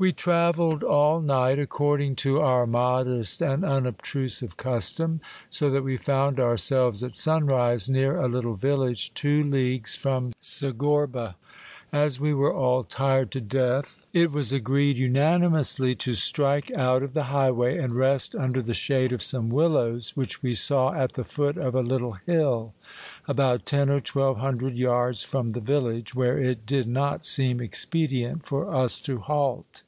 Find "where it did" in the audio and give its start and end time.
26.14-26.86